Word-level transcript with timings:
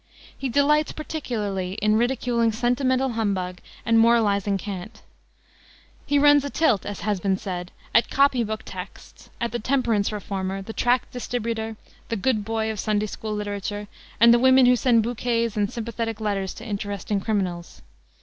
He 0.35 0.49
delights 0.49 0.91
particularly 0.93 1.73
in 1.73 1.95
ridiculing 1.95 2.51
sentimental 2.53 3.09
humbug 3.09 3.59
and 3.85 3.99
moralizing 3.99 4.57
cant. 4.57 5.03
He 6.07 6.17
runs 6.17 6.43
a 6.43 6.49
tilt, 6.49 6.87
as 6.87 7.01
has 7.01 7.19
been 7.19 7.37
said, 7.37 7.71
at 7.93 8.09
"copy 8.09 8.43
book 8.43 8.63
texts," 8.65 9.29
at 9.39 9.51
the 9.51 9.59
temperance 9.59 10.11
reformer, 10.11 10.63
the 10.63 10.73
tract 10.73 11.11
distributor, 11.11 11.77
the 12.09 12.15
Good 12.15 12.43
Boy 12.43 12.71
of 12.71 12.79
Sunday 12.79 13.05
school 13.05 13.35
literature, 13.35 13.87
and 14.19 14.33
the 14.33 14.39
women 14.39 14.65
who 14.65 14.75
send 14.75 15.03
bouquets 15.03 15.55
and 15.55 15.71
sympathetic 15.71 16.19
letters 16.19 16.55
to 16.55 16.65
interesting 16.65 17.19
criminals. 17.21 17.83